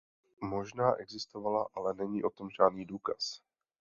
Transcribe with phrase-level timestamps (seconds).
[0.43, 3.41] Možná existovala, ale není o tom žádný důkaz.